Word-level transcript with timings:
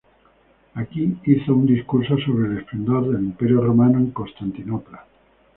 Aquí 0.73 1.15
hizo 1.25 1.53
un 1.53 1.67
discurso 1.67 2.17
sobre 2.17 2.47
el 2.49 2.57
esplendor 2.57 3.11
del 3.13 3.21
Imperio 3.23 3.61
romano 3.63 3.99
en 3.99 4.09
Constantinopla. 4.09 5.05